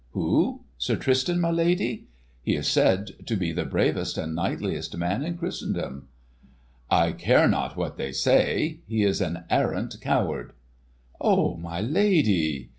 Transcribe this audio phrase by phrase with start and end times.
[0.13, 2.07] "Who—Sir Tristan, my lady?
[2.41, 6.07] He is said to be the bravest and knightliest man in Christendom."
[6.89, 8.79] "I care not what they say.
[8.87, 10.53] He is an arrant coward!"
[11.19, 12.69] "Oh, my lady!"